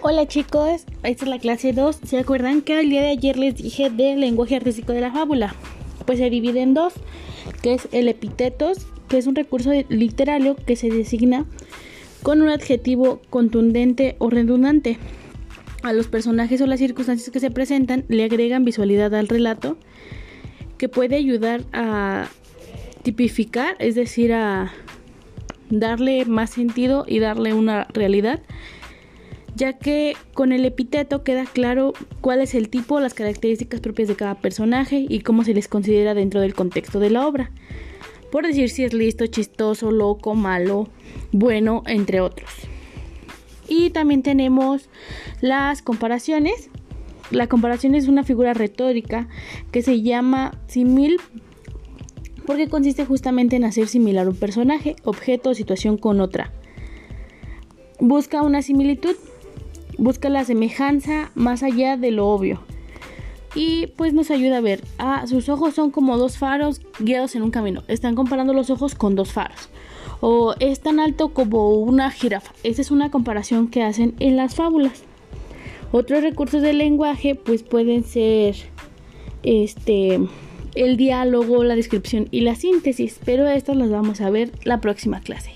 Hola 0.00 0.28
chicos, 0.28 0.84
esta 1.02 1.24
es 1.24 1.28
la 1.28 1.40
clase 1.40 1.72
2. 1.72 1.98
¿Se 2.04 2.18
acuerdan 2.18 2.62
que 2.62 2.78
el 2.78 2.88
día 2.88 3.02
de 3.02 3.08
ayer 3.08 3.36
les 3.36 3.56
dije 3.56 3.90
del 3.90 4.20
lenguaje 4.20 4.54
artístico 4.54 4.92
de 4.92 5.00
la 5.00 5.10
fábula? 5.10 5.56
Pues 6.06 6.18
se 6.20 6.30
divide 6.30 6.62
en 6.62 6.72
dos, 6.72 6.94
que 7.62 7.74
es 7.74 7.88
el 7.90 8.06
epitetos, 8.06 8.86
que 9.08 9.18
es 9.18 9.26
un 9.26 9.34
recurso 9.34 9.72
literario 9.88 10.54
que 10.54 10.76
se 10.76 10.88
designa 10.88 11.46
con 12.22 12.42
un 12.42 12.48
adjetivo 12.48 13.20
contundente 13.28 14.14
o 14.20 14.30
redundante. 14.30 14.98
A 15.82 15.92
los 15.92 16.06
personajes 16.06 16.60
o 16.60 16.68
las 16.68 16.78
circunstancias 16.78 17.30
que 17.30 17.40
se 17.40 17.50
presentan 17.50 18.04
le 18.06 18.22
agregan 18.22 18.64
visualidad 18.64 19.12
al 19.16 19.26
relato 19.26 19.78
que 20.78 20.88
puede 20.88 21.16
ayudar 21.16 21.64
a 21.72 22.28
tipificar, 23.02 23.74
es 23.80 23.96
decir, 23.96 24.32
a 24.32 24.72
darle 25.70 26.24
más 26.24 26.50
sentido 26.50 27.04
y 27.06 27.18
darle 27.18 27.52
una 27.52 27.88
realidad, 27.92 28.40
ya 29.54 29.72
que 29.74 30.16
con 30.34 30.52
el 30.52 30.64
epíteto 30.64 31.22
queda 31.22 31.44
claro 31.44 31.92
cuál 32.20 32.40
es 32.40 32.54
el 32.54 32.68
tipo, 32.68 33.00
las 33.00 33.14
características 33.14 33.80
propias 33.80 34.08
de 34.08 34.16
cada 34.16 34.36
personaje 34.36 35.06
y 35.08 35.20
cómo 35.20 35.44
se 35.44 35.54
les 35.54 35.68
considera 35.68 36.14
dentro 36.14 36.40
del 36.40 36.54
contexto 36.54 37.00
de 37.00 37.10
la 37.10 37.26
obra. 37.26 37.50
Por 38.30 38.46
decir 38.46 38.70
si 38.70 38.84
es 38.84 38.92
listo, 38.92 39.26
chistoso, 39.26 39.90
loco, 39.90 40.34
malo, 40.34 40.88
bueno, 41.32 41.82
entre 41.86 42.20
otros. 42.20 42.50
Y 43.68 43.90
también 43.90 44.22
tenemos 44.22 44.88
las 45.40 45.82
comparaciones. 45.82 46.70
La 47.30 47.46
comparación 47.46 47.94
es 47.94 48.08
una 48.08 48.24
figura 48.24 48.54
retórica 48.54 49.28
que 49.70 49.82
se 49.82 50.02
llama 50.02 50.58
simil 50.66 51.18
porque 52.48 52.68
consiste 52.68 53.04
justamente 53.04 53.56
en 53.56 53.64
hacer 53.64 53.88
similar 53.88 54.26
un 54.26 54.34
personaje, 54.34 54.96
objeto 55.04 55.50
o 55.50 55.54
situación 55.54 55.98
con 55.98 56.18
otra. 56.22 56.50
Busca 58.00 58.40
una 58.40 58.62
similitud, 58.62 59.16
busca 59.98 60.30
la 60.30 60.44
semejanza 60.44 61.30
más 61.34 61.62
allá 61.62 61.96
de 61.96 62.10
lo 62.10 62.28
obvio. 62.28 62.60
Y 63.54 63.88
pues 63.96 64.14
nos 64.14 64.30
ayuda 64.30 64.58
a 64.58 64.62
ver, 64.62 64.82
ah, 64.98 65.26
sus 65.26 65.48
ojos 65.48 65.74
son 65.74 65.90
como 65.90 66.16
dos 66.16 66.38
faros 66.38 66.80
guiados 66.98 67.34
en 67.34 67.42
un 67.42 67.50
camino. 67.50 67.82
Están 67.88 68.14
comparando 68.14 68.52
los 68.52 68.70
ojos 68.70 68.94
con 68.94 69.14
dos 69.14 69.32
faros. 69.32 69.68
O 70.20 70.54
es 70.60 70.80
tan 70.80 71.00
alto 71.00 71.30
como 71.30 71.74
una 71.74 72.10
jirafa. 72.10 72.52
Esa 72.62 72.82
es 72.82 72.90
una 72.90 73.10
comparación 73.10 73.68
que 73.68 73.82
hacen 73.82 74.14
en 74.18 74.36
las 74.36 74.54
fábulas. 74.54 75.02
Otros 75.92 76.22
recursos 76.22 76.62
del 76.62 76.78
lenguaje 76.78 77.34
pues 77.34 77.62
pueden 77.62 78.04
ser 78.04 78.56
este 79.42 80.20
el 80.74 80.96
diálogo, 80.96 81.64
la 81.64 81.74
descripción 81.74 82.28
y 82.30 82.42
la 82.42 82.54
síntesis, 82.54 83.18
pero 83.24 83.48
estas 83.48 83.76
las 83.76 83.90
vamos 83.90 84.20
a 84.20 84.30
ver 84.30 84.52
la 84.64 84.80
próxima 84.80 85.20
clase. 85.20 85.52